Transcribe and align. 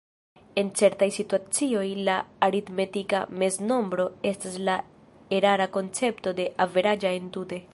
En 0.61 0.69
certaj 0.79 1.07
situacioj, 1.17 1.83
la 2.07 2.15
aritmetika 2.47 3.19
meznombro 3.43 4.09
estas 4.33 4.57
la 4.71 4.79
erara 5.41 5.69
koncepto 5.77 6.35
de 6.41 6.53
"averaĝa" 6.67 7.17
entute. 7.21 7.63